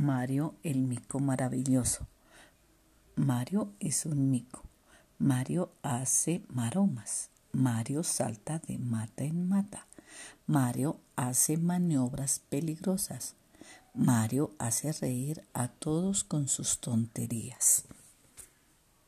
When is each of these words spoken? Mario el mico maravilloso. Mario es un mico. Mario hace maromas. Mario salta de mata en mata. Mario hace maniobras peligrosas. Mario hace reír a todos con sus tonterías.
Mario 0.00 0.54
el 0.62 0.82
mico 0.82 1.18
maravilloso. 1.18 2.06
Mario 3.16 3.72
es 3.80 4.06
un 4.06 4.30
mico. 4.30 4.62
Mario 5.18 5.72
hace 5.82 6.44
maromas. 6.50 7.30
Mario 7.50 8.04
salta 8.04 8.60
de 8.60 8.78
mata 8.78 9.24
en 9.24 9.48
mata. 9.48 9.88
Mario 10.46 11.00
hace 11.16 11.56
maniobras 11.56 12.40
peligrosas. 12.48 13.34
Mario 13.92 14.52
hace 14.60 14.92
reír 14.92 15.42
a 15.52 15.66
todos 15.66 16.22
con 16.22 16.46
sus 16.46 16.78
tonterías. 16.78 17.82